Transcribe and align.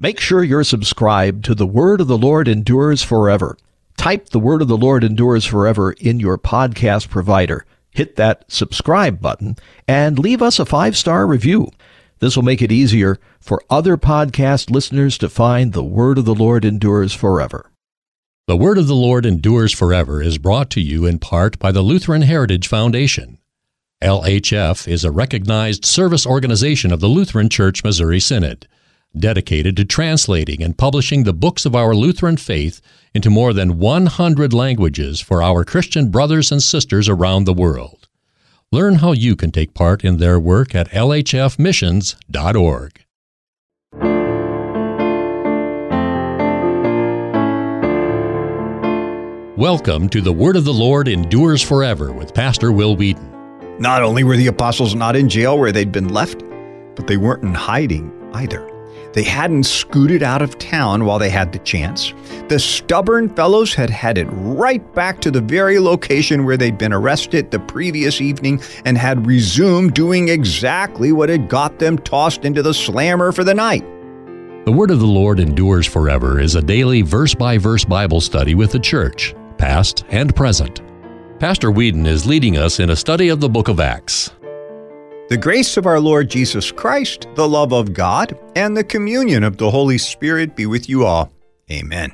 Make 0.00 0.20
sure 0.20 0.44
you're 0.44 0.62
subscribed 0.62 1.44
to 1.46 1.56
The 1.56 1.66
Word 1.66 2.00
of 2.00 2.06
the 2.06 2.16
Lord 2.16 2.46
Endures 2.46 3.02
Forever. 3.02 3.58
Type 3.96 4.28
The 4.28 4.38
Word 4.38 4.62
of 4.62 4.68
the 4.68 4.76
Lord 4.76 5.02
Endures 5.02 5.44
Forever 5.44 5.90
in 5.90 6.20
your 6.20 6.38
podcast 6.38 7.08
provider. 7.08 7.66
Hit 7.90 8.14
that 8.14 8.44
subscribe 8.46 9.20
button 9.20 9.56
and 9.88 10.16
leave 10.16 10.40
us 10.40 10.60
a 10.60 10.64
five 10.64 10.96
star 10.96 11.26
review. 11.26 11.72
This 12.20 12.36
will 12.36 12.44
make 12.44 12.62
it 12.62 12.70
easier 12.70 13.18
for 13.40 13.60
other 13.68 13.96
podcast 13.96 14.70
listeners 14.70 15.18
to 15.18 15.28
find 15.28 15.72
The 15.72 15.82
Word 15.82 16.18
of 16.18 16.26
the 16.26 16.34
Lord 16.34 16.64
Endures 16.64 17.12
Forever. 17.12 17.72
The 18.46 18.56
Word 18.56 18.78
of 18.78 18.86
the 18.86 18.94
Lord 18.94 19.26
Endures 19.26 19.74
Forever 19.74 20.22
is 20.22 20.38
brought 20.38 20.70
to 20.70 20.80
you 20.80 21.06
in 21.06 21.18
part 21.18 21.58
by 21.58 21.72
the 21.72 21.82
Lutheran 21.82 22.22
Heritage 22.22 22.68
Foundation. 22.68 23.38
LHF 24.00 24.86
is 24.86 25.02
a 25.02 25.10
recognized 25.10 25.84
service 25.84 26.24
organization 26.24 26.92
of 26.92 27.00
the 27.00 27.08
Lutheran 27.08 27.48
Church 27.48 27.82
Missouri 27.82 28.20
Synod 28.20 28.68
dedicated 29.16 29.76
to 29.76 29.84
translating 29.84 30.62
and 30.62 30.78
publishing 30.78 31.24
the 31.24 31.32
books 31.32 31.64
of 31.64 31.74
our 31.74 31.94
Lutheran 31.94 32.36
faith 32.36 32.80
into 33.14 33.30
more 33.30 33.52
than 33.52 33.78
100 33.78 34.52
languages 34.52 35.20
for 35.20 35.42
our 35.42 35.64
Christian 35.64 36.10
brothers 36.10 36.52
and 36.52 36.62
sisters 36.62 37.08
around 37.08 37.44
the 37.44 37.52
world. 37.52 38.08
Learn 38.70 38.96
how 38.96 39.12
you 39.12 39.34
can 39.34 39.50
take 39.50 39.72
part 39.72 40.04
in 40.04 40.18
their 40.18 40.38
work 40.38 40.74
at 40.74 40.90
lhfmissions.org. 40.90 43.04
Welcome 49.56 50.08
to 50.10 50.20
the 50.20 50.32
Word 50.32 50.54
of 50.54 50.64
the 50.64 50.72
Lord 50.72 51.08
Endures 51.08 51.62
Forever 51.62 52.12
with 52.12 52.32
Pastor 52.32 52.70
Will 52.70 52.94
Weedon. 52.94 53.34
Not 53.80 54.02
only 54.02 54.22
were 54.22 54.36
the 54.36 54.46
apostles 54.46 54.94
not 54.94 55.16
in 55.16 55.28
jail 55.28 55.58
where 55.58 55.72
they'd 55.72 55.90
been 55.90 56.10
left, 56.10 56.44
but 56.94 57.06
they 57.06 57.16
weren't 57.16 57.42
in 57.42 57.54
hiding 57.54 58.12
either. 58.34 58.67
They 59.18 59.24
hadn't 59.24 59.64
scooted 59.64 60.22
out 60.22 60.42
of 60.42 60.58
town 60.58 61.04
while 61.04 61.18
they 61.18 61.28
had 61.28 61.50
the 61.50 61.58
chance. 61.58 62.14
The 62.46 62.60
stubborn 62.60 63.28
fellows 63.30 63.74
had 63.74 63.90
headed 63.90 64.28
right 64.30 64.94
back 64.94 65.20
to 65.22 65.32
the 65.32 65.40
very 65.40 65.80
location 65.80 66.44
where 66.44 66.56
they'd 66.56 66.78
been 66.78 66.92
arrested 66.92 67.50
the 67.50 67.58
previous 67.58 68.20
evening 68.20 68.62
and 68.84 68.96
had 68.96 69.26
resumed 69.26 69.94
doing 69.94 70.28
exactly 70.28 71.10
what 71.10 71.30
had 71.30 71.48
got 71.48 71.80
them 71.80 71.98
tossed 71.98 72.44
into 72.44 72.62
the 72.62 72.72
slammer 72.72 73.32
for 73.32 73.42
the 73.42 73.54
night. 73.54 73.82
The 74.64 74.70
Word 74.70 74.92
of 74.92 75.00
the 75.00 75.06
Lord 75.06 75.40
Endures 75.40 75.88
Forever 75.88 76.38
is 76.38 76.54
a 76.54 76.62
daily 76.62 77.02
verse 77.02 77.34
by 77.34 77.58
verse 77.58 77.84
Bible 77.84 78.20
study 78.20 78.54
with 78.54 78.70
the 78.70 78.78
church, 78.78 79.34
past 79.56 80.04
and 80.10 80.32
present. 80.36 80.80
Pastor 81.40 81.72
Weedon 81.72 82.06
is 82.06 82.24
leading 82.24 82.56
us 82.56 82.78
in 82.78 82.90
a 82.90 82.94
study 82.94 83.30
of 83.30 83.40
the 83.40 83.48
book 83.48 83.66
of 83.66 83.80
Acts. 83.80 84.30
The 85.28 85.36
grace 85.36 85.76
of 85.76 85.84
our 85.84 86.00
Lord 86.00 86.30
Jesus 86.30 86.72
Christ, 86.72 87.28
the 87.34 87.46
love 87.46 87.70
of 87.70 87.92
God, 87.92 88.38
and 88.56 88.74
the 88.74 88.82
communion 88.82 89.44
of 89.44 89.58
the 89.58 89.70
Holy 89.70 89.98
Spirit 89.98 90.56
be 90.56 90.64
with 90.64 90.88
you 90.88 91.04
all. 91.04 91.30
Amen. 91.70 92.12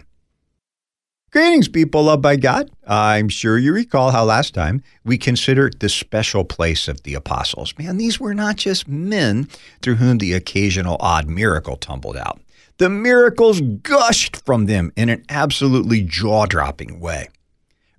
Greetings, 1.30 1.68
people 1.68 2.02
loved 2.02 2.22
by 2.22 2.34
God. 2.34 2.72
I'm 2.88 3.28
sure 3.28 3.56
you 3.56 3.72
recall 3.72 4.10
how 4.10 4.24
last 4.24 4.52
time 4.52 4.82
we 5.04 5.16
considered 5.16 5.78
the 5.78 5.88
special 5.88 6.44
place 6.44 6.88
of 6.88 7.04
the 7.04 7.14
apostles. 7.14 7.72
Man, 7.78 7.98
these 7.98 8.18
were 8.18 8.34
not 8.34 8.56
just 8.56 8.88
men 8.88 9.48
through 9.80 9.96
whom 9.96 10.18
the 10.18 10.32
occasional 10.32 10.96
odd 10.98 11.28
miracle 11.28 11.76
tumbled 11.76 12.16
out. 12.16 12.40
The 12.78 12.90
miracles 12.90 13.60
gushed 13.60 14.44
from 14.44 14.66
them 14.66 14.90
in 14.96 15.08
an 15.08 15.24
absolutely 15.28 16.02
jaw 16.02 16.46
dropping 16.46 16.98
way. 16.98 17.28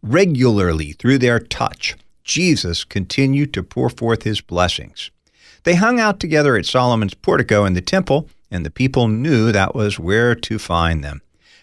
Regularly, 0.02 0.92
through 0.92 1.20
their 1.20 1.40
touch, 1.40 1.96
Jesus 2.26 2.84
continued 2.84 3.54
to 3.54 3.64
pour 3.64 3.90
forth 3.90 4.24
his 4.24 4.42
blessings. 4.42 5.12
They 5.64 5.76
hung 5.76 6.00
out 6.00 6.20
together 6.20 6.58
at 6.58 6.66
Solomon's 6.66 7.14
portico 7.14 7.66
in 7.66 7.74
the 7.74 7.82
temple, 7.82 8.28
and 8.52 8.66
the 8.66 8.72
people 8.72 9.08
knew 9.08 9.52
that 9.52 9.74
was 9.74 10.00
where 10.00 10.36
to 10.36 10.60
find 10.60 11.04
them. 11.04 11.22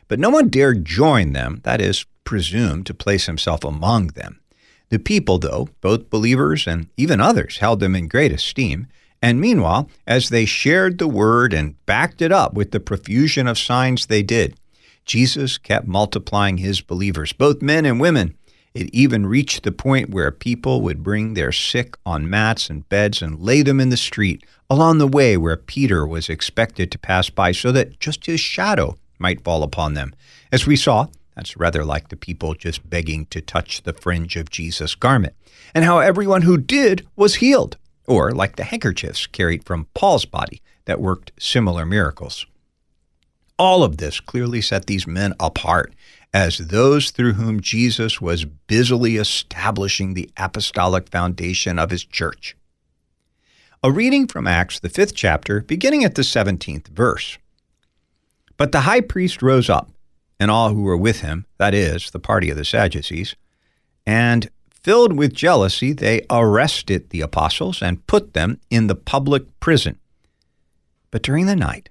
But 0.09 0.19
no 0.19 0.31
one 0.31 0.49
dared 0.49 0.85
join 0.85 1.33
them, 1.33 1.61
that 1.65 1.81
is, 1.81 2.07
presume 2.25 2.85
to 2.85 2.95
place 2.95 3.27
himself 3.27 3.65
among 3.65 4.09
them. 4.09 4.41
The 4.89 4.99
people, 4.99 5.39
though, 5.39 5.69
both 5.81 6.11
believers 6.11 6.67
and 6.67 6.89
even 6.97 7.20
others, 7.20 7.59
held 7.59 7.81
them 7.81 7.97
in 7.97 8.09
great 8.09 8.33
esteem. 8.33 8.86
And 9.20 9.41
meanwhile, 9.41 9.89
as 10.07 10.29
they 10.29 10.45
shared 10.45 10.98
the 10.98 11.09
word 11.09 11.53
and 11.53 11.85
backed 11.86 12.20
it 12.20 12.31
up 12.31 12.55
with 12.55 12.73
the 12.73 12.81
profusion 12.81 13.47
of 13.47 13.59
signs 13.59 14.07
they 14.07 14.23
did, 14.23 14.57
Jesus 15.05 15.59
kept 15.59 15.86
multiplying 15.86 16.59
his 16.59 16.81
believers, 16.81 17.33
both 17.33 17.63
men 17.63 17.85
and 17.85 18.01
women. 18.01 18.35
It 18.75 18.89
even 18.95 19.27
reached 19.27 19.65
the 19.65 19.73
point 19.73 20.11
where 20.11 20.31
people 20.31 20.81
would 20.81 21.03
bring 21.03 21.35
their 21.35 21.53
sick 21.53 21.97
on 22.07 22.31
mats 22.31 22.71
and 22.71 22.89
beds 22.89 23.21
and 23.21 23.39
lay 23.39 23.63
them 23.63 23.81
in 23.81 23.91
the 23.91 23.97
street 23.97 24.45
along 24.71 24.97
the 24.99 25.07
way 25.07 25.37
where 25.37 25.57
Peter 25.57 26.07
was 26.07 26.31
expected 26.31 26.91
to 26.91 26.99
pass 26.99 27.29
by 27.29 27.53
so 27.53 27.71
that 27.73 28.01
just 28.01 28.25
his 28.25 28.41
shadow 28.41 28.97
might 29.19 29.45
fall 29.45 29.63
upon 29.63 29.93
them. 29.93 30.15
As 30.51 30.67
we 30.67 30.77
saw, 30.77 31.09
that's 31.37 31.57
rather 31.57 31.85
like 31.85 32.09
the 32.09 32.17
people 32.17 32.55
just 32.55 32.89
begging 32.89 33.27
to 33.27 33.41
touch 33.41 33.83
the 33.83 33.93
fringe 33.93 34.37
of 34.37 34.51
Jesus' 34.51 34.95
garment, 34.95 35.35
and 35.75 35.85
how 35.85 35.99
everyone 35.99 36.43
who 36.43 36.57
did 36.57 37.07
was 37.15 37.37
healed, 37.37 37.77
or 38.07 38.33
like 38.33 38.57
the 38.57 38.65
handkerchiefs 38.65 39.27
carried 39.27 39.65
from 39.65 39.87
Paul's 39.95 40.25
body 40.25 40.63
that 40.87 41.01
worked 41.01 41.33
similar 41.39 41.87
miracles. 41.87 42.47
All 43.59 43.83
of 43.85 43.99
this 43.99 44.19
clearly 44.19 44.61
set 44.61 44.87
these 44.87 45.07
men 45.07 45.35
apart 45.39 45.95
as 46.35 46.59
those 46.59 47.11
through 47.11 47.35
whom 47.35 47.61
Jesus 47.61 48.20
was 48.20 48.45
busily 48.45 49.17
establishing 49.17 50.15
the 50.15 50.31
apostolic 50.37 51.09
foundation 51.09 51.79
of 51.79 51.91
his 51.91 52.05
church. 52.05 52.57
A 53.83 53.91
reading 53.91 54.27
from 54.27 54.47
Acts, 54.47 54.79
the 54.79 54.89
fifth 54.89 55.15
chapter, 55.15 55.61
beginning 55.61 56.05
at 56.05 56.15
the 56.15 56.23
17th 56.23 56.89
verse. 56.89 57.37
But 58.57 58.73
the 58.73 58.83
high 58.83 59.01
priest 59.01 59.42
rose 59.42 59.69
up, 59.69 59.91
and 60.39 60.51
all 60.51 60.71
who 60.71 60.83
were 60.83 60.97
with 60.97 61.21
him, 61.21 61.47
that 61.59 61.75
is, 61.75 62.11
the 62.11 62.21
party 62.21 62.48
of 62.51 62.57
the 62.57 62.65
Sadducees, 62.65 63.35
and 64.07 64.48
filled 64.71 65.13
with 65.17 65.35
jealousy, 65.35 65.92
they 65.92 66.25
arrested 66.31 67.11
the 67.11 67.21
apostles 67.21 67.83
and 67.83 68.07
put 68.07 68.35
them 68.35 68.61
in 68.71 68.87
the 68.87 68.95
public 68.95 69.45
prison. 69.61 69.98
But 71.11 71.23
during 71.23 71.47
the 71.47 71.57
night, 71.57 71.91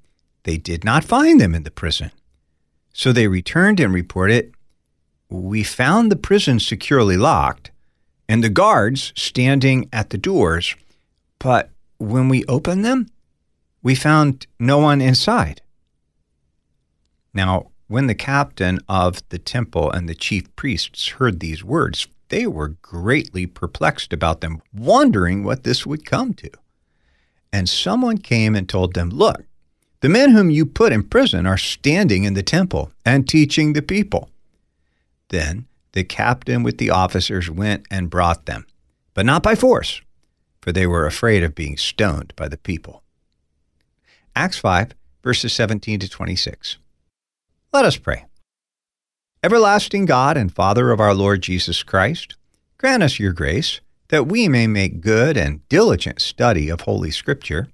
they 0.43 0.57
did 0.57 0.83
not 0.83 1.03
find 1.03 1.39
them 1.39 1.55
in 1.55 1.63
the 1.63 1.71
prison. 1.71 2.11
So 2.93 3.11
they 3.11 3.27
returned 3.27 3.79
and 3.79 3.93
reported, 3.93 4.53
We 5.29 5.63
found 5.63 6.11
the 6.11 6.15
prison 6.15 6.59
securely 6.59 7.17
locked 7.17 7.71
and 8.27 8.43
the 8.43 8.49
guards 8.49 9.13
standing 9.15 9.89
at 9.91 10.09
the 10.09 10.17
doors, 10.17 10.75
but 11.39 11.69
when 11.97 12.29
we 12.29 12.45
opened 12.45 12.85
them, 12.85 13.07
we 13.83 13.95
found 13.95 14.47
no 14.59 14.77
one 14.77 15.01
inside. 15.01 15.61
Now, 17.33 17.71
when 17.87 18.07
the 18.07 18.15
captain 18.15 18.79
of 18.87 19.27
the 19.29 19.39
temple 19.39 19.91
and 19.91 20.07
the 20.07 20.15
chief 20.15 20.53
priests 20.55 21.09
heard 21.09 21.39
these 21.39 21.63
words, 21.63 22.07
they 22.29 22.47
were 22.47 22.69
greatly 22.81 23.45
perplexed 23.45 24.13
about 24.13 24.39
them, 24.39 24.61
wondering 24.73 25.43
what 25.43 25.63
this 25.63 25.85
would 25.85 26.05
come 26.05 26.33
to. 26.35 26.49
And 27.51 27.67
someone 27.67 28.17
came 28.17 28.55
and 28.55 28.69
told 28.69 28.93
them, 28.93 29.09
Look, 29.09 29.43
the 30.01 30.09
men 30.09 30.31
whom 30.31 30.49
you 30.49 30.65
put 30.65 30.91
in 30.91 31.03
prison 31.03 31.45
are 31.45 31.57
standing 31.57 32.23
in 32.23 32.33
the 32.33 32.43
temple 32.43 32.91
and 33.05 33.29
teaching 33.29 33.73
the 33.73 33.81
people. 33.81 34.29
Then 35.29 35.65
the 35.93 36.03
captain 36.03 36.63
with 36.63 36.77
the 36.79 36.89
officers 36.89 37.49
went 37.49 37.85
and 37.91 38.09
brought 38.09 38.45
them, 38.45 38.65
but 39.13 39.25
not 39.25 39.43
by 39.43 39.55
force, 39.55 40.01
for 40.59 40.71
they 40.71 40.87
were 40.87 41.05
afraid 41.05 41.43
of 41.43 41.55
being 41.55 41.77
stoned 41.77 42.33
by 42.35 42.47
the 42.47 42.57
people. 42.57 43.03
Acts 44.35 44.57
5, 44.57 44.93
verses 45.23 45.53
17 45.53 45.99
to 45.99 46.09
26. 46.09 46.77
Let 47.71 47.85
us 47.85 47.97
pray. 47.97 48.25
Everlasting 49.43 50.05
God 50.05 50.35
and 50.35 50.53
Father 50.53 50.91
of 50.91 50.99
our 50.99 51.13
Lord 51.13 51.41
Jesus 51.41 51.83
Christ, 51.83 52.35
grant 52.77 53.03
us 53.03 53.19
your 53.19 53.33
grace 53.33 53.81
that 54.07 54.27
we 54.27 54.47
may 54.47 54.67
make 54.67 55.01
good 55.01 55.37
and 55.37 55.67
diligent 55.69 56.21
study 56.21 56.69
of 56.69 56.81
Holy 56.81 57.11
Scripture 57.11 57.69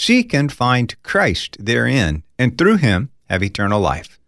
Seek 0.00 0.32
and 0.32 0.50
find 0.52 0.94
Christ 1.02 1.56
therein, 1.58 2.22
and 2.38 2.56
through 2.56 2.76
him 2.76 3.10
have 3.28 3.42
eternal 3.42 3.80
life. 3.80 4.20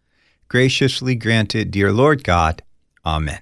Graciously 0.49 1.15
granted, 1.15 1.71
dear 1.71 1.93
Lord 1.93 2.25
God. 2.25 2.65
Amen. 3.07 3.41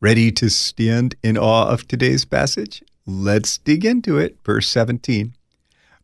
Ready 0.00 0.32
to 0.32 0.50
stand 0.50 1.14
in 1.22 1.38
awe 1.38 1.68
of 1.68 1.86
today's 1.86 2.24
passage? 2.24 2.82
Let's 3.06 3.58
dig 3.58 3.84
into 3.84 4.18
it. 4.18 4.38
Verse 4.44 4.68
17. 4.68 5.34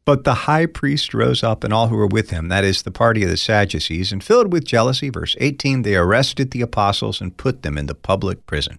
But 0.05 0.23
the 0.23 0.47
high 0.47 0.67
priest 0.67 1.13
rose 1.13 1.43
up 1.43 1.65
and 1.65 1.75
all 1.75 1.89
who 1.89 1.97
were 1.97 2.07
with 2.07 2.31
him, 2.31 2.49
that 2.51 2.63
is, 2.63 2.83
the 2.83 2.93
party 2.93 3.25
of 3.25 3.31
the 3.31 3.37
Sadducees, 3.37 4.13
and 4.13 4.23
filled 4.23 4.53
with 4.53 4.65
jealousy, 4.65 5.11
verse 5.11 5.35
18, 5.41 5.83
they 5.83 5.97
arrested 5.97 6.53
the 6.53 6.63
apostles 6.63 7.21
and 7.21 7.37
put 7.37 7.63
them 7.65 7.77
in 7.77 7.87
the 7.87 7.97
public 7.97 8.47
prison. 8.47 8.79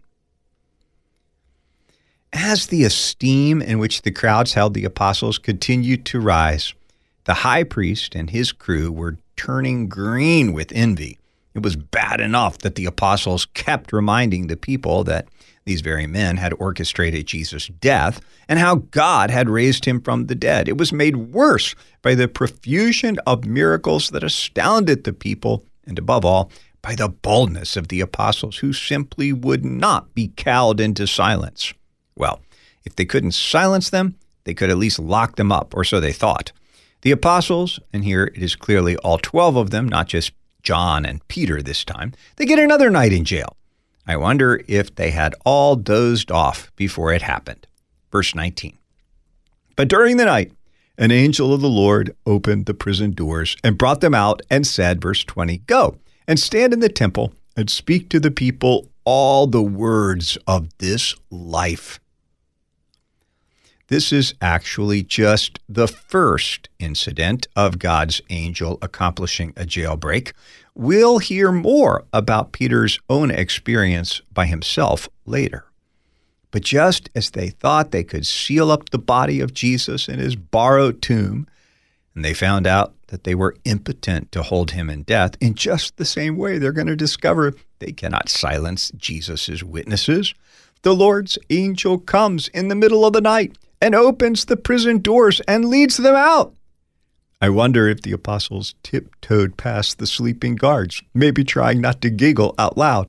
As 2.34 2.68
the 2.68 2.84
esteem 2.84 3.62
in 3.62 3.80
which 3.80 4.04
the 4.04 4.12
crowds 4.12 4.54
held 4.54 4.74
the 4.74 4.86
apostles 4.86 5.38
continued 5.38 6.06
to 6.06 6.20
rise, 6.20 6.74
the 7.26 7.36
high 7.36 7.64
priest 7.64 8.16
and 8.16 8.30
his 8.30 8.52
crew 8.52 8.92
were 8.92 9.18
turning 9.36 9.88
green 9.88 10.54
with 10.54 10.72
envy. 10.74 11.18
It 11.54 11.64
was 11.64 11.76
bad 11.76 12.22
enough 12.22 12.60
that 12.60 12.76
the 12.76 12.86
apostles 12.86 13.46
kept 13.54 13.92
reminding 13.92 14.48
the 14.48 14.58
people 14.58 15.04
that 15.06 15.28
these 15.66 15.82
very 15.82 16.08
men 16.08 16.38
had 16.38 16.54
orchestrated 16.54 17.28
Jesus' 17.28 17.68
death 17.68 18.22
and 18.48 18.60
how 18.60 18.76
God 18.76 19.30
had 19.30 19.50
raised 19.50 19.86
him 19.86 20.02
from 20.02 20.28
the 20.28 20.36
dead. 20.36 20.68
It 20.68 20.78
was 20.78 20.94
made 20.94 21.16
worse 21.34 21.76
by 22.02 22.16
the 22.16 22.28
profusion 22.28 23.18
of 23.28 23.46
miracles 23.46 24.10
that 24.10 24.24
astounded 24.24 25.04
the 25.04 25.14
people, 25.14 25.64
and 25.86 26.00
above 26.00 26.26
all, 26.26 26.52
by 26.82 26.96
the 26.96 27.10
boldness 27.10 27.76
of 27.76 27.90
the 27.90 28.02
apostles 28.02 28.58
who 28.58 28.74
simply 28.74 29.34
would 29.34 29.66
not 29.66 30.14
be 30.16 30.32
cowed 30.36 30.80
into 30.80 31.06
silence. 31.06 31.74
Well, 32.20 32.42
if 32.86 32.96
they 32.96 33.06
couldn't 33.06 33.32
silence 33.32 33.90
them, 33.90 34.16
they 34.44 34.54
could 34.54 34.70
at 34.70 34.78
least 34.78 35.00
lock 35.00 35.38
them 35.38 35.52
up, 35.52 35.74
or 35.76 35.84
so 35.84 36.00
they 36.00 36.14
thought. 36.14 36.52
The 37.02 37.12
apostles, 37.12 37.80
and 37.94 38.04
here 38.04 38.26
it 38.36 38.44
is 38.44 38.56
clearly 38.56 38.98
all 38.98 39.18
12 39.18 39.56
of 39.56 39.70
them, 39.72 39.88
not 39.88 40.08
just 40.08 40.34
John 40.62 41.06
and 41.06 41.26
Peter 41.30 41.62
this 41.62 41.86
time, 41.86 42.14
they 42.36 42.46
get 42.46 42.60
another 42.60 42.90
night 42.90 43.14
in 43.14 43.24
jail. 43.24 43.56
I 44.06 44.18
wonder 44.18 44.62
if 44.68 44.94
they 44.96 45.12
had 45.12 45.34
all 45.46 45.76
dozed 45.76 46.30
off 46.32 46.72
before 46.76 47.14
it 47.14 47.22
happened. 47.22 47.68
Verse 48.12 48.36
19. 48.36 48.78
But 49.76 49.88
during 49.88 50.18
the 50.18 50.26
night, 50.26 50.52
an 50.98 51.12
angel 51.12 51.54
of 51.54 51.62
the 51.62 51.70
Lord 51.70 52.14
opened 52.26 52.66
the 52.66 52.74
prison 52.74 53.12
doors 53.12 53.56
and 53.64 53.78
brought 53.78 54.02
them 54.02 54.14
out 54.14 54.42
and 54.50 54.68
said, 54.68 55.02
verse 55.02 55.24
20, 55.24 55.60
Go 55.60 55.98
and 56.28 56.38
stand 56.38 56.74
in 56.74 56.82
the 56.82 56.90
temple 56.90 57.34
and 57.56 57.70
speak 57.70 58.10
to 58.10 58.20
the 58.20 58.32
people 58.32 58.90
all 59.06 59.48
the 59.48 59.62
words 59.64 60.38
of 60.46 60.68
this 60.80 61.16
life. 61.30 62.00
This 63.90 64.14
is 64.14 64.36
actually 64.40 65.02
just 65.02 65.58
the 65.68 65.88
first 65.88 66.70
incident 66.78 67.48
of 67.56 67.80
God's 67.80 68.22
angel 68.30 68.78
accomplishing 68.84 69.52
a 69.58 69.66
jailbreak. 69.66 70.34
We'll 70.76 71.18
hear 71.18 71.52
more 71.52 72.06
about 72.14 72.52
Peter's 72.52 73.00
own 73.10 73.32
experience 73.32 74.22
by 74.32 74.46
himself 74.46 75.10
later. 75.26 75.66
But 76.52 76.62
just 76.62 77.10
as 77.16 77.32
they 77.32 77.50
thought 77.50 77.90
they 77.90 78.04
could 78.04 78.28
seal 78.28 78.70
up 78.70 78.92
the 78.92 79.00
body 79.00 79.40
of 79.40 79.56
Jesus 79.56 80.08
in 80.08 80.20
his 80.20 80.36
borrowed 80.36 81.02
tomb, 81.02 81.48
and 82.14 82.24
they 82.24 82.36
found 82.36 82.68
out 82.68 82.94
that 83.08 83.24
they 83.24 83.34
were 83.34 83.58
impotent 83.66 84.32
to 84.34 84.44
hold 84.44 84.70
him 84.72 84.92
in 84.92 85.02
death, 85.02 85.32
in 85.42 85.56
just 85.56 85.98
the 85.98 86.06
same 86.06 86.38
way 86.38 86.60
they're 86.60 86.72
going 86.72 86.86
to 86.86 86.96
discover 86.96 87.56
they 87.80 87.92
cannot 87.92 88.30
silence 88.30 88.92
Jesus' 88.96 89.64
witnesses. 89.64 90.36
The 90.84 90.94
Lord's 90.94 91.40
angel 91.50 91.98
comes 91.98 92.50
in 92.50 92.68
the 92.68 92.76
middle 92.76 93.04
of 93.04 93.14
the 93.14 93.22
night 93.22 93.58
and 93.82 93.96
opens 93.96 94.46
the 94.46 94.58
prison 94.58 95.00
doors 95.00 95.42
and 95.48 95.66
leads 95.66 95.98
them 95.98 96.16
out. 96.16 96.56
I 97.42 97.50
wonder 97.50 97.88
if 97.88 98.02
the 98.02 98.12
apostles 98.12 98.76
tiptoed 98.84 99.56
past 99.56 99.98
the 99.98 100.08
sleeping 100.08 100.56
guards, 100.56 101.02
maybe 101.14 101.44
trying 101.44 101.80
not 101.80 102.02
to 102.02 102.10
giggle 102.10 102.54
out 102.58 102.78
loud. 102.78 103.08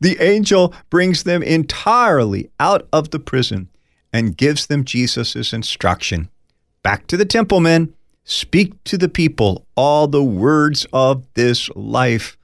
The 0.00 0.20
angel 0.20 0.74
brings 0.88 1.22
them 1.22 1.42
entirely 1.42 2.50
out 2.58 2.88
of 2.92 3.10
the 3.10 3.20
prison 3.20 3.68
and 4.12 4.36
gives 4.36 4.66
them 4.66 4.84
Jesus' 4.84 5.52
instruction. 5.52 6.30
Back 6.82 7.06
to 7.08 7.16
the 7.16 7.24
temple, 7.24 7.60
men. 7.60 7.94
Speak 8.24 8.82
to 8.84 8.98
the 8.98 9.08
people 9.08 9.66
all 9.76 10.06
the 10.06 10.22
words 10.22 10.86
of 10.92 11.26
this 11.34 11.68
life. 11.70 12.36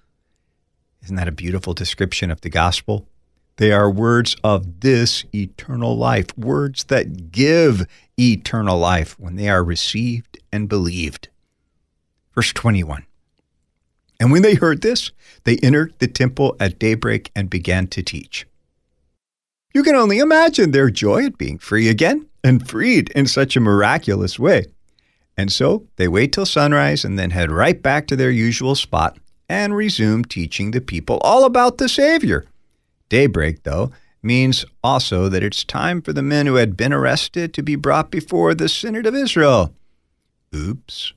Isn't 1.02 1.16
that 1.16 1.28
a 1.28 1.32
beautiful 1.32 1.74
description 1.74 2.30
of 2.30 2.40
the 2.40 2.50
gospel? 2.50 3.06
They 3.56 3.72
are 3.72 3.90
words 3.90 4.36
of 4.44 4.80
this 4.80 5.24
eternal 5.34 5.96
life, 5.96 6.36
words 6.36 6.84
that 6.84 7.32
give 7.32 7.86
eternal 8.18 8.78
life 8.78 9.18
when 9.18 9.36
they 9.36 9.48
are 9.48 9.64
received 9.64 10.38
and 10.52 10.68
believed. 10.68 11.28
Verse 12.34 12.52
21 12.52 13.06
And 14.20 14.30
when 14.30 14.42
they 14.42 14.54
heard 14.54 14.82
this, 14.82 15.10
they 15.44 15.56
entered 15.62 15.94
the 15.98 16.06
temple 16.06 16.54
at 16.60 16.78
daybreak 16.78 17.30
and 17.34 17.48
began 17.48 17.86
to 17.88 18.02
teach. 18.02 18.46
You 19.72 19.82
can 19.82 19.94
only 19.94 20.18
imagine 20.18 20.70
their 20.70 20.90
joy 20.90 21.26
at 21.26 21.38
being 21.38 21.58
free 21.58 21.88
again 21.88 22.26
and 22.44 22.66
freed 22.66 23.10
in 23.10 23.26
such 23.26 23.56
a 23.56 23.60
miraculous 23.60 24.38
way. 24.38 24.66
And 25.36 25.52
so 25.52 25.86
they 25.96 26.08
wait 26.08 26.32
till 26.32 26.46
sunrise 26.46 27.04
and 27.04 27.18
then 27.18 27.30
head 27.30 27.50
right 27.50 27.80
back 27.82 28.06
to 28.06 28.16
their 28.16 28.30
usual 28.30 28.74
spot 28.74 29.18
and 29.48 29.76
resume 29.76 30.24
teaching 30.24 30.70
the 30.70 30.80
people 30.80 31.18
all 31.18 31.44
about 31.44 31.78
the 31.78 31.88
Savior 31.88 32.46
Daybreak, 33.08 33.62
though, 33.62 33.92
means 34.22 34.64
also 34.82 35.28
that 35.28 35.42
it's 35.42 35.64
time 35.64 36.02
for 36.02 36.12
the 36.12 36.22
men 36.22 36.46
who 36.46 36.56
had 36.56 36.76
been 36.76 36.92
arrested 36.92 37.54
to 37.54 37.62
be 37.62 37.76
brought 37.76 38.10
before 38.10 38.54
the 38.54 38.68
Synod 38.68 39.06
of 39.06 39.14
Israel. 39.14 39.74
Oops. 40.54 41.12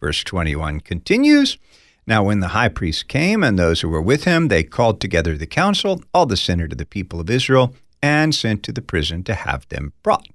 Verse 0.00 0.24
21 0.24 0.80
continues 0.80 1.58
Now, 2.06 2.24
when 2.24 2.40
the 2.40 2.48
high 2.48 2.68
priest 2.68 3.08
came 3.08 3.44
and 3.44 3.58
those 3.58 3.80
who 3.80 3.88
were 3.88 4.02
with 4.02 4.24
him, 4.24 4.48
they 4.48 4.62
called 4.62 5.00
together 5.00 5.36
the 5.36 5.46
council, 5.46 6.02
all 6.14 6.26
the 6.26 6.36
Synod 6.36 6.72
of 6.72 6.78
the 6.78 6.86
people 6.86 7.20
of 7.20 7.28
Israel, 7.28 7.74
and 8.02 8.34
sent 8.34 8.62
to 8.62 8.72
the 8.72 8.82
prison 8.82 9.24
to 9.24 9.34
have 9.34 9.68
them 9.68 9.92
brought. 10.02 10.28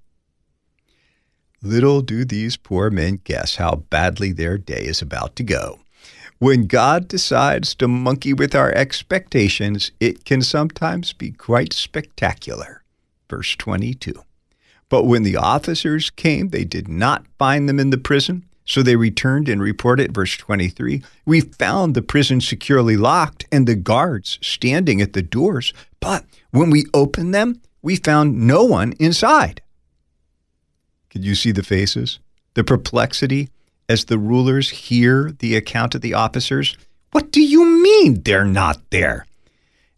Little 1.61 2.01
do 2.01 2.25
these 2.25 2.57
poor 2.57 2.89
men 2.89 3.21
guess 3.23 3.55
how 3.55 3.75
badly 3.75 4.33
their 4.33 4.57
day 4.57 4.83
is 4.83 5.01
about 5.01 5.37
to 5.37 5.43
go. 5.43 5.79
When 6.43 6.67
God 6.67 7.07
decides 7.07 7.73
to 7.75 7.87
monkey 7.87 8.33
with 8.33 8.53
our 8.53 8.73
expectations, 8.73 9.93
it 10.01 10.25
can 10.25 10.41
sometimes 10.41 11.13
be 11.13 11.31
quite 11.31 11.71
spectacular. 11.71 12.83
Verse 13.29 13.55
22. 13.55 14.11
But 14.89 15.05
when 15.05 15.23
the 15.23 15.37
officers 15.37 16.09
came, 16.09 16.49
they 16.49 16.65
did 16.65 16.89
not 16.89 17.25
find 17.39 17.69
them 17.69 17.79
in 17.79 17.91
the 17.91 17.97
prison. 17.97 18.43
So 18.65 18.83
they 18.83 18.97
returned 18.97 19.47
and 19.47 19.61
reported, 19.61 20.13
verse 20.13 20.35
23 20.35 21.01
We 21.25 21.39
found 21.39 21.95
the 21.95 22.01
prison 22.01 22.41
securely 22.41 22.97
locked 22.97 23.45
and 23.49 23.65
the 23.65 23.75
guards 23.75 24.37
standing 24.41 24.99
at 24.99 25.13
the 25.13 25.21
doors. 25.21 25.71
But 26.01 26.25
when 26.51 26.69
we 26.69 26.87
opened 26.93 27.33
them, 27.33 27.61
we 27.81 27.95
found 27.95 28.45
no 28.45 28.65
one 28.65 28.95
inside. 28.99 29.61
Could 31.09 31.23
you 31.23 31.35
see 31.35 31.53
the 31.53 31.63
faces? 31.63 32.19
The 32.55 32.65
perplexity, 32.65 33.47
as 33.89 34.05
the 34.05 34.17
rulers 34.17 34.69
hear 34.69 35.31
the 35.39 35.55
account 35.55 35.95
of 35.95 36.01
the 36.01 36.13
officers, 36.13 36.75
What 37.11 37.31
do 37.31 37.41
you 37.41 37.65
mean 37.65 38.21
they're 38.23 38.45
not 38.45 38.81
there? 38.89 39.25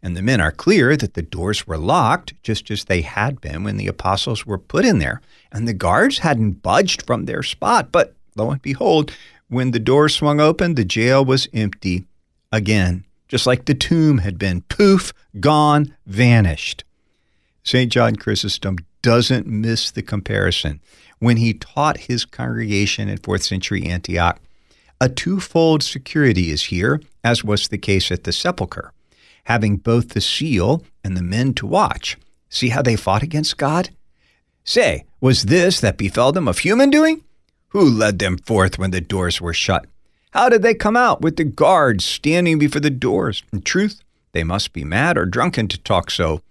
And 0.01 0.15
the 0.15 0.21
men 0.21 0.39
are 0.39 0.51
clear 0.51 0.95
that 0.97 1.15
the 1.15 1.21
doors 1.21 1.65
were 1.65 1.77
locked, 1.77 2.33
just 2.43 2.69
as 2.69 2.83
they 2.83 3.01
had 3.01 3.41
been 3.41 3.63
when 3.63 3.77
the 3.77 3.87
apostles 3.87 4.45
were 4.45 4.59
put 4.59 4.85
in 4.85 4.99
there, 4.99 5.21
and 5.51 5.67
the 5.67 5.73
guards 5.73 6.19
hadn't 6.19 6.61
budged 6.61 7.05
from 7.07 7.25
their 7.25 7.41
spot. 7.41 7.91
But 7.91 8.13
lo 8.35 8.51
and 8.51 8.61
behold, 8.61 9.11
when 9.47 9.71
the 9.71 9.79
door 9.79 10.09
swung 10.09 10.39
open, 10.39 10.75
the 10.75 10.85
jail 10.85 11.23
was 11.23 11.47
empty 11.53 12.05
again, 12.51 13.05
just 13.27 13.47
like 13.47 13.65
the 13.65 13.73
tomb 13.73 14.19
had 14.19 14.37
been. 14.37 14.61
Poof, 14.61 15.13
gone, 15.39 15.95
vanished. 16.05 16.83
St. 17.63 17.91
John 17.91 18.15
Chrysostom 18.15 18.77
doesn't 19.05 19.45
miss 19.45 19.91
the 19.91 20.01
comparison 20.01 20.81
when 21.19 21.37
he 21.37 21.53
taught 21.53 22.09
his 22.09 22.25
congregation 22.25 23.07
in 23.07 23.19
4th 23.19 23.43
century 23.43 23.85
Antioch. 23.85 24.39
A 24.99 25.09
twofold 25.09 25.83
security 25.83 26.49
is 26.49 26.63
here, 26.63 26.99
as 27.23 27.43
was 27.43 27.67
the 27.67 27.77
case 27.77 28.11
at 28.11 28.23
the 28.23 28.33
sepulchre, 28.33 28.93
having 29.43 29.77
both 29.77 30.09
the 30.09 30.21
seal 30.21 30.83
and 31.03 31.15
the 31.15 31.21
men 31.21 31.53
to 31.53 31.67
watch. 31.67 32.17
See 32.49 32.69
how 32.69 32.81
they 32.81 32.95
fought 32.95 33.21
against 33.21 33.57
God? 33.57 33.91
Say, 34.63 35.05
was 35.21 35.43
this 35.43 35.79
that 35.81 35.97
befell 35.97 36.31
them 36.31 36.47
of 36.47 36.57
human 36.57 36.89
doing? 36.89 37.23
Who 37.69 37.87
led 37.87 38.17
them 38.17 38.39
forth 38.39 38.79
when 38.79 38.89
the 38.89 39.01
doors 39.01 39.39
were 39.39 39.53
shut? 39.53 39.85
How 40.31 40.49
did 40.49 40.63
they 40.63 40.73
come 40.73 40.97
out 40.97 41.21
with 41.21 41.35
the 41.35 41.43
guards 41.43 42.03
standing 42.05 42.57
before 42.57 42.81
the 42.81 42.89
doors? 42.89 43.43
In 43.53 43.61
truth, 43.61 44.01
they 44.31 44.43
must 44.43 44.73
be 44.73 44.83
mad 44.83 45.15
or 45.15 45.27
drunken 45.27 45.67
to 45.67 45.77
talk 45.77 46.09
so. 46.09 46.41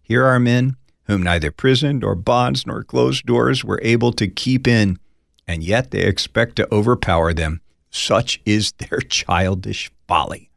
Here 0.00 0.24
are 0.24 0.38
men 0.38 0.76
whom 1.06 1.22
neither 1.22 1.50
prison 1.50 1.98
nor 2.00 2.14
bonds 2.14 2.66
nor 2.66 2.82
closed 2.82 3.26
doors 3.26 3.64
were 3.64 3.80
able 3.82 4.12
to 4.12 4.28
keep 4.28 4.66
in, 4.66 4.98
and 5.46 5.62
yet 5.62 5.90
they 5.90 6.02
expect 6.02 6.56
to 6.56 6.72
overpower 6.72 7.32
them. 7.32 7.60
Such 7.90 8.40
is 8.44 8.72
their 8.78 9.00
childish 9.00 9.90
folly. 10.08 10.50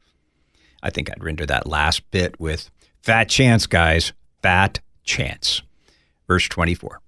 I 0.81 0.89
think 0.89 1.09
I'd 1.11 1.23
render 1.23 1.45
that 1.45 1.67
last 1.67 2.09
bit 2.11 2.39
with 2.39 2.69
fat 3.01 3.29
chance, 3.29 3.65
guys, 3.67 4.13
fat 4.41 4.79
chance. 5.03 5.61
Verse 6.27 6.47
24. 6.47 7.01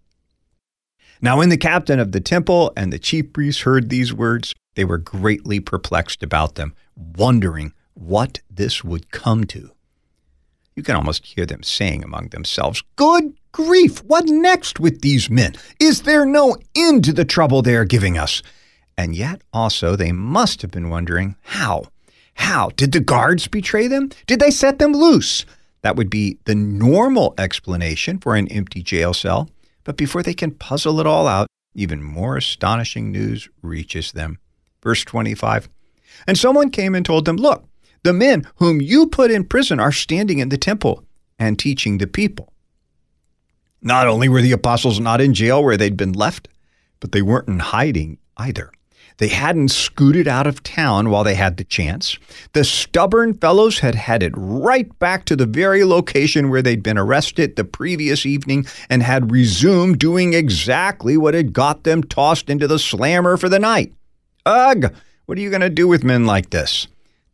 Now, 1.22 1.38
when 1.38 1.50
the 1.50 1.58
captain 1.58 2.00
of 2.00 2.14
the 2.14 2.22
temple 2.22 2.72
and 2.78 2.94
the 2.94 3.00
chief 3.00 3.34
priests 3.34 3.64
heard 3.64 3.90
these 3.90 4.14
words, 4.14 4.56
they 4.76 4.86
were 4.86 4.98
greatly 4.98 5.60
perplexed 5.60 6.24
about 6.24 6.56
them, 6.56 6.74
wondering 6.96 7.74
what 7.94 8.40
this 8.50 8.84
would 8.84 9.12
come 9.12 9.44
to. 9.46 9.72
You 10.80 10.84
can 10.84 10.96
almost 10.96 11.26
hear 11.26 11.46
them 11.46 11.62
saying 11.62 12.06
among 12.06 12.30
themselves, 12.30 12.82
Good 12.96 13.34
grief, 13.52 14.02
what 14.06 14.24
next 14.28 14.80
with 14.80 15.02
these 15.02 15.30
men? 15.30 15.56
Is 15.78 16.04
there 16.04 16.26
no 16.26 16.56
end 16.74 17.04
to 17.04 17.12
the 17.12 17.26
trouble 17.26 17.62
they 17.62 17.76
are 17.76 17.84
giving 17.84 18.18
us? 18.18 18.42
And 18.98 19.14
yet 19.14 19.42
also 19.52 19.98
they 19.98 20.14
must 20.14 20.62
have 20.62 20.72
been 20.72 20.90
wondering, 20.90 21.36
How? 21.42 21.84
How? 22.36 22.70
Did 22.78 22.94
the 22.94 23.02
guards 23.02 23.50
betray 23.50 23.88
them? 23.88 24.12
Did 24.26 24.40
they 24.40 24.52
set 24.52 24.80
them 24.80 24.94
loose? 24.94 25.46
That 25.82 25.98
would 25.98 26.10
be 26.10 26.38
the 26.46 26.56
normal 26.56 27.34
explanation 27.38 28.18
for 28.18 28.38
an 28.38 28.48
empty 28.48 28.82
jail 28.82 29.14
cell. 29.14 29.50
But 29.84 29.98
before 29.98 30.24
they 30.24 30.34
can 30.34 30.52
puzzle 30.52 31.02
it 31.02 31.06
all 31.06 31.28
out, 31.28 31.48
even 31.76 32.02
more 32.02 32.38
astonishing 32.38 33.12
news 33.12 33.50
reaches 33.62 34.14
them. 34.14 34.40
Verse 34.82 35.04
25 35.04 35.68
And 36.26 36.38
someone 36.38 36.70
came 36.70 36.96
and 36.96 37.06
told 37.06 37.26
them, 37.26 37.36
Look, 37.36 37.69
the 38.04 38.14
men 38.14 38.48
whom 38.56 38.82
you 38.82 39.08
put 39.08 39.32
in 39.32 39.44
prison 39.44 39.80
are 39.80 39.92
standing 39.92 40.40
in 40.40 40.50
the 40.50 40.58
temple 40.58 41.04
and 41.38 41.58
teaching 41.58 41.98
the 41.98 42.08
people. 42.08 42.54
Not 43.82 44.08
only 44.08 44.28
were 44.28 44.42
the 44.42 44.52
apostles 44.52 45.00
not 45.00 45.22
in 45.22 45.34
jail 45.34 45.64
where 45.64 45.78
they'd 45.78 45.98
been 45.98 46.14
left, 46.14 46.50
but 47.00 47.12
they 47.12 47.22
weren't 47.22 47.48
in 47.48 47.60
hiding 47.60 48.18
either. 48.38 48.72
They 49.20 49.28
hadn't 49.28 49.70
scooted 49.70 50.30
out 50.30 50.48
of 50.48 50.64
town 50.64 51.10
while 51.10 51.26
they 51.26 51.36
had 51.36 51.58
the 51.58 51.66
chance. 51.66 52.18
The 52.54 52.64
stubborn 52.64 53.34
fellows 53.34 53.80
had 53.80 53.96
headed 53.96 54.34
right 54.36 54.98
back 54.98 55.26
to 55.26 55.36
the 55.36 55.46
very 55.46 55.84
location 55.84 56.50
where 56.50 56.62
they'd 56.62 56.82
been 56.82 56.98
arrested 56.98 57.56
the 57.56 57.66
previous 57.66 58.26
evening 58.26 58.66
and 58.90 59.04
had 59.04 59.32
resumed 59.32 60.00
doing 60.00 60.34
exactly 60.34 61.18
what 61.18 61.34
had 61.34 61.52
got 61.52 61.84
them 61.84 62.02
tossed 62.02 62.50
into 62.50 62.66
the 62.66 62.80
slammer 62.80 63.36
for 63.36 63.50
the 63.50 63.60
night. 63.60 63.94
Ugh! 64.46 64.94
What 65.26 65.38
are 65.38 65.42
you 65.42 65.50
going 65.50 65.62
to 65.62 65.70
do 65.70 65.88
with 65.88 66.06
men 66.06 66.26
like 66.26 66.50
this? 66.50 66.88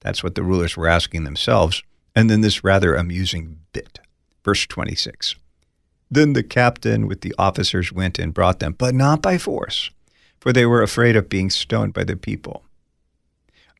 That's 0.05 0.23
what 0.23 0.35
the 0.35 0.43
rulers 0.43 0.77
were 0.77 0.87
asking 0.87 1.25
themselves. 1.25 1.83
And 2.15 2.29
then 2.29 2.39
this 2.39 2.63
rather 2.63 2.95
amusing 2.95 3.59
bit. 3.73 3.99
Verse 4.45 4.65
26. 4.65 5.35
Then 6.09 6.31
the 6.31 6.43
captain 6.43 7.07
with 7.07 7.19
the 7.21 7.35
officers 7.37 7.91
went 7.91 8.17
and 8.17 8.33
brought 8.33 8.59
them, 8.59 8.73
but 8.77 8.95
not 8.95 9.21
by 9.21 9.37
force 9.37 9.89
for 10.45 10.53
they 10.53 10.67
were 10.67 10.83
afraid 10.83 11.15
of 11.15 11.27
being 11.27 11.49
stoned 11.49 11.91
by 11.91 12.03
the 12.03 12.15
people. 12.15 12.63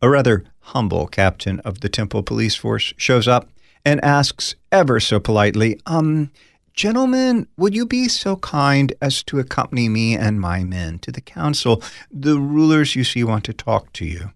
A 0.01 0.10
rather 0.10 0.46
humble 0.62 1.05
captain 1.05 1.60
of 1.60 1.82
the 1.82 1.89
temple 1.89 2.24
police 2.24 2.55
force 2.55 2.91
shows 2.98 3.27
up 3.27 3.51
and 3.86 4.03
asks 4.03 4.55
ever 4.72 5.00
so 5.00 5.20
politely, 5.20 5.79
Um, 5.86 6.32
gentlemen, 6.74 7.48
would 7.55 7.75
you 7.75 7.86
be 7.86 8.08
so 8.08 8.38
kind 8.38 8.94
as 9.00 9.22
to 9.25 9.38
accompany 9.38 9.89
me 9.89 10.17
and 10.17 10.41
my 10.41 10.63
men 10.63 10.98
to 11.00 11.12
the 11.12 11.22
council? 11.22 11.84
The 12.10 12.39
rulers, 12.39 12.96
you 12.96 13.03
see, 13.03 13.24
want 13.24 13.44
to 13.44 13.53
talk 13.53 13.94
to 13.94 14.05
you. 14.05 14.32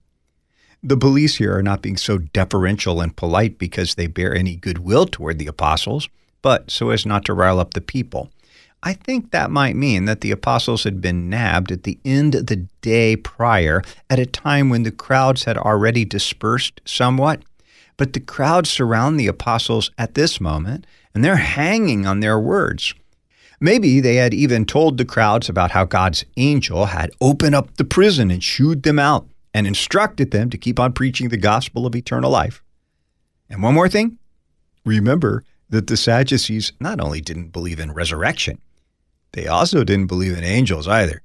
The 0.82 0.96
police 0.96 1.36
here 1.36 1.56
are 1.58 1.64
not 1.64 1.82
being 1.82 1.98
so 1.98 2.20
deferential 2.20 3.02
and 3.02 3.16
polite 3.16 3.58
because 3.58 3.96
they 3.96 4.08
bear 4.08 4.34
any 4.34 4.56
goodwill 4.56 5.06
toward 5.06 5.38
the 5.38 5.48
apostles, 5.48 6.08
but 6.42 6.72
so 6.72 6.92
as 6.92 7.06
not 7.06 7.26
to 7.26 7.34
rile 7.34 7.60
up 7.60 7.74
the 7.74 7.82
people. 7.82 8.32
I 8.82 8.94
think 8.94 9.32
that 9.32 9.52
might 9.52 9.76
mean 9.76 10.06
that 10.06 10.22
the 10.22 10.32
apostles 10.32 10.86
had 10.86 11.02
been 11.02 11.30
nabbed 11.30 11.70
at 11.70 11.84
the 11.84 12.00
end 12.06 12.34
of 12.34 12.48
the 12.48 12.68
day 12.82 13.18
prior, 13.18 13.82
at 14.10 14.20
a 14.20 14.26
time 14.26 14.70
when 14.70 14.84
the 14.84 14.92
crowds 14.92 15.44
had 15.44 15.58
already 15.58 16.06
dispersed 16.06 16.80
somewhat. 16.86 17.42
But 17.98 18.14
the 18.14 18.22
crowds 18.22 18.70
surround 18.70 19.20
the 19.20 19.28
apostles 19.28 19.92
at 19.98 20.14
this 20.14 20.40
moment, 20.40 20.88
and 21.14 21.26
they're 21.26 21.36
hanging 21.36 22.08
on 22.08 22.22
their 22.22 22.40
words. 22.40 22.94
Maybe 23.60 24.00
they 24.00 24.16
had 24.16 24.34
even 24.34 24.64
told 24.64 24.98
the 24.98 25.04
crowds 25.04 25.50
about 25.50 25.72
how 25.72 25.84
God's 25.84 26.24
angel 26.38 26.86
had 26.86 27.12
opened 27.20 27.56
up 27.56 27.76
the 27.76 27.84
prison 27.84 28.32
and 28.32 28.42
shooed 28.42 28.84
them 28.84 28.98
out 28.98 29.28
and 29.54 29.68
instructed 29.68 30.32
them 30.32 30.50
to 30.50 30.58
keep 30.58 30.80
on 30.80 30.94
preaching 30.94 31.30
the 31.30 31.38
gospel 31.38 31.86
of 31.86 31.96
eternal 31.96 32.32
life. 32.32 32.64
And 33.50 33.64
one 33.64 33.74
more 33.74 33.90
thing 33.90 34.18
remember 34.86 35.44
that 35.70 35.88
the 35.88 35.98
Sadducees 35.98 36.72
not 36.80 37.00
only 37.00 37.22
didn't 37.22 37.52
believe 37.52 37.80
in 37.80 37.92
resurrection, 37.92 38.60
they 39.34 39.48
also 39.48 39.84
didn't 39.84 40.08
believe 40.08 40.38
in 40.38 40.44
angels 40.44 40.88
either. 40.88 41.22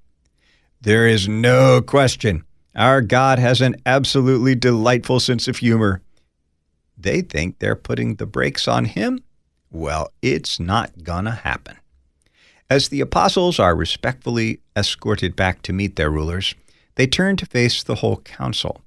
There 0.81 1.07
is 1.07 1.29
no 1.29 1.81
question 1.81 2.45
our 2.75 3.01
God 3.01 3.39
has 3.39 3.61
an 3.61 3.77
absolutely 3.87 4.55
delightful 4.55 5.21
sense 5.21 5.47
of 5.47 5.59
humor. 5.59 6.03
They 6.99 7.21
think 7.21 7.59
they're 7.59 7.77
putting 7.77 8.17
the 8.17 8.27
brakes 8.27 8.67
on 8.67 8.87
him? 8.87 9.21
Well, 9.71 10.11
it's 10.23 10.59
not 10.59 11.05
gonna 11.05 11.33
happen. 11.33 11.77
As 12.69 12.89
the 12.89 13.01
apostles 13.01 13.59
are 13.59 13.77
respectfully 13.77 14.61
escorted 14.77 15.37
back 15.37 15.63
to 15.63 15.73
meet 15.73 15.97
their 15.97 16.11
rulers, 16.11 16.55
they 16.97 17.07
turn 17.07 17.37
to 17.37 17.47
face 17.47 17.83
the 17.83 17.97
whole 17.97 18.19
council. 18.19 18.83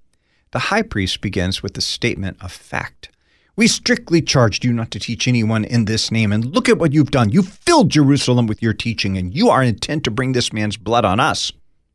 The 0.51 0.59
high 0.59 0.81
priest 0.81 1.21
begins 1.21 1.61
with 1.61 1.77
a 1.77 1.81
statement 1.81 2.37
of 2.41 2.51
fact. 2.51 3.09
We 3.55 3.67
strictly 3.67 4.21
charged 4.21 4.63
you 4.63 4.71
not 4.71 4.91
to 4.91 4.99
teach 4.99 5.27
anyone 5.27 5.65
in 5.65 5.85
this 5.85 6.11
name, 6.11 6.31
and 6.31 6.45
look 6.45 6.69
at 6.69 6.77
what 6.77 6.93
you've 6.93 7.11
done. 7.11 7.29
You 7.29 7.41
filled 7.41 7.89
Jerusalem 7.89 8.45
with 8.45 8.61
your 8.61 8.73
teaching, 8.73 9.17
and 9.17 9.33
you 9.33 9.49
are 9.49 9.63
intent 9.63 10.03
to 10.03 10.11
bring 10.11 10.33
this 10.33 10.53
man's 10.53 10.77
blood 10.77 11.05
on 11.05 11.19
us. 11.19 11.51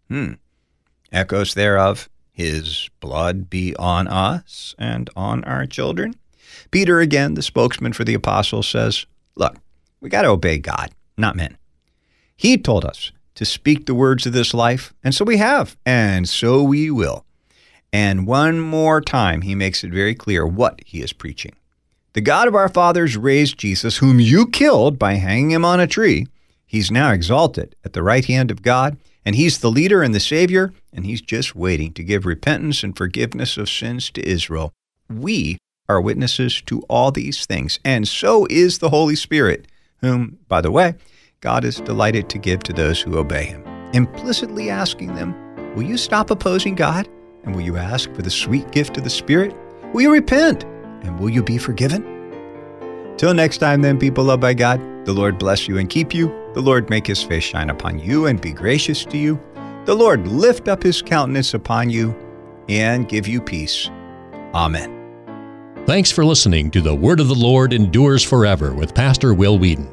Hmm. 0.09 0.33
Echoes 1.13 1.55
thereof, 1.55 2.09
his 2.33 2.91
blood 3.01 3.49
be 3.49 3.77
on 3.77 4.09
us 4.09 4.75
and 4.79 5.09
on 5.15 5.45
our 5.45 5.67
children. 5.67 6.15
Peter, 6.71 7.01
again, 7.01 7.35
the 7.35 7.43
spokesman 7.43 7.93
for 7.93 8.05
the 8.05 8.15
apostles, 8.15 8.69
says, 8.69 9.07
Look, 9.37 9.57
we 10.01 10.09
got 10.09 10.23
to 10.23 10.29
obey 10.29 10.59
God, 10.59 10.91
not 11.17 11.37
men. 11.37 11.57
He 12.37 12.59
told 12.59 12.85
us 12.85 13.13
to 13.35 13.45
speak 13.45 13.87
the 13.87 13.95
words 13.95 14.27
of 14.27 14.33
this 14.33 14.53
life, 14.55 14.93
and 15.03 15.15
so 15.15 15.25
we 15.25 15.39
have, 15.39 15.77
and 15.87 16.29
so 16.29 16.63
we 16.63 16.91
will. 16.91 17.25
And 17.93 18.27
one 18.27 18.61
more 18.61 19.01
time, 19.01 19.43
he 19.43 19.55
makes 19.55 19.85
it 19.85 19.93
very 19.93 20.15
clear 20.15 20.47
what 20.47 20.81
he 20.87 21.03
is 21.03 21.13
preaching. 21.13 21.53
The 22.15 22.21
God 22.21 22.49
of 22.49 22.55
our 22.55 22.69
fathers 22.69 23.17
raised 23.17 23.59
Jesus, 23.59 23.99
whom 23.99 24.21
you 24.21 24.47
killed 24.47 24.99
by 24.99 25.15
hanging 25.15 25.51
him 25.51 25.65
on 25.65 25.81
a 25.81 25.87
tree. 25.87 26.27
He's 26.67 26.91
now 26.91 27.13
exalted 27.13 27.75
at 27.85 27.93
the 27.93 28.03
right 28.03 28.25
hand 28.25 28.51
of 28.51 28.63
God, 28.63 28.97
and 29.25 29.37
he's 29.37 29.59
the 29.59 29.71
leader 29.71 30.03
and 30.03 30.15
the 30.15 30.21
Savior, 30.21 30.73
and 30.93 31.07
he's 31.07 31.21
just 31.21 31.55
waiting 31.55 31.93
to 31.95 32.03
give 32.03 32.27
repentance 32.27 32.83
and 32.83 32.97
forgiveness 32.97 33.57
of 33.57 33.71
sins 33.71 34.11
to 34.11 34.29
Israel. 34.29 34.73
We 35.09 35.59
are 35.89 36.01
witnesses 36.01 36.63
to 36.63 36.81
all 36.83 37.13
these 37.13 37.47
things, 37.47 37.79
and 37.85 38.09
so 38.09 38.47
is 38.51 38.79
the 38.79 38.91
Holy 38.91 39.17
Spirit, 39.17 39.67
whom, 39.99 40.39
by 40.49 40.61
the 40.61 40.71
way, 40.71 40.95
God 41.43 41.65
is 41.65 41.81
delighted 41.81 42.29
to 42.29 42.39
give 42.39 42.63
to 42.63 42.73
those 42.73 43.01
who 43.01 43.19
obey 43.19 43.47
him, 43.47 43.65
implicitly 43.95 44.71
asking 44.71 45.17
them, 45.17 45.35
Will 45.75 45.83
you 45.83 45.97
stop 45.97 46.31
opposing 46.31 46.77
God? 46.77 47.09
And 47.43 47.53
will 47.53 47.63
you 47.63 47.77
ask 47.77 48.15
for 48.15 48.23
the 48.23 48.31
sweet 48.31 48.71
gift 48.71 48.97
of 48.97 49.03
the 49.03 49.11
Spirit? 49.11 49.53
Will 49.93 50.03
you 50.03 50.13
repent? 50.13 50.63
And 51.03 51.19
will 51.19 51.31
you 51.31 51.43
be 51.43 51.59
forgiven? 51.59 52.05
Till 53.17 53.35
next 53.35 53.59
time, 53.59 53.83
then, 53.83 53.99
people 53.99 54.23
loved 54.23 54.41
by 54.41 54.55
God, 54.55 54.81
the 55.05 55.13
Lord 55.13 55.37
bless 55.37 55.67
you 55.67 55.79
and 55.79 55.91
keep 55.91 56.15
you. 56.15 56.29
The 56.55 56.61
Lord 56.61 56.89
make 56.89 57.09
his 57.09 57.25
face 57.25 57.43
shine 57.43 57.71
upon 57.71 57.99
you 57.99 58.27
and 58.27 58.41
be 58.41 58.53
gracious 58.53 59.05
to 59.07 59.19
you. 59.19 59.41
The 59.85 59.97
Lord 59.97 60.29
lift 60.29 60.69
up 60.69 60.81
his 60.81 61.03
countenance 61.03 61.55
upon 61.55 61.91
you 61.91 62.15
and 62.69 63.09
give 63.09 63.27
you 63.27 63.41
peace. 63.41 63.91
Amen. 64.55 64.97
Thanks 65.87 66.13
for 66.13 66.25
listening 66.25 66.71
to 66.71 66.81
The 66.81 66.95
Word 66.95 67.19
of 67.19 67.27
the 67.27 67.35
Lord 67.35 67.73
Endures 67.73 68.23
Forever 68.23 68.73
with 68.73 68.95
Pastor 68.95 69.35
Will 69.35 69.59
Weedon. 69.59 69.92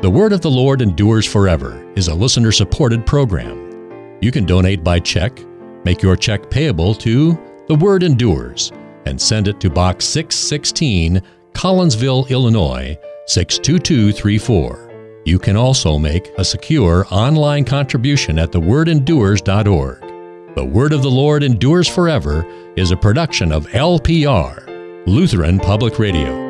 The 0.00 0.10
Word 0.10 0.32
of 0.32 0.40
the 0.40 0.50
Lord 0.50 0.80
Endures 0.80 1.26
Forever 1.26 1.84
is 1.96 2.06
a 2.06 2.14
listener 2.14 2.52
supported 2.52 3.04
program. 3.04 4.18
You 4.20 4.30
can 4.30 4.46
donate 4.46 4.84
by 4.84 5.00
check 5.00 5.40
Make 5.84 6.02
your 6.02 6.16
check 6.16 6.50
payable 6.50 6.94
to 6.96 7.38
The 7.66 7.74
Word 7.74 8.02
Endures 8.02 8.72
and 9.06 9.20
send 9.20 9.48
it 9.48 9.60
to 9.60 9.70
Box 9.70 10.04
616, 10.04 11.22
Collinsville, 11.52 12.28
Illinois 12.28 12.96
62234. 13.26 15.22
You 15.24 15.38
can 15.38 15.56
also 15.56 15.98
make 15.98 16.30
a 16.38 16.44
secure 16.44 17.06
online 17.10 17.64
contribution 17.64 18.38
at 18.38 18.52
thewordendures.org. 18.52 20.54
The 20.54 20.64
Word 20.64 20.92
of 20.92 21.02
the 21.02 21.10
Lord 21.10 21.42
Endures 21.42 21.88
Forever 21.88 22.44
is 22.76 22.90
a 22.90 22.96
production 22.96 23.50
of 23.50 23.66
LPR, 23.68 25.06
Lutheran 25.06 25.58
Public 25.58 25.98
Radio. 25.98 26.47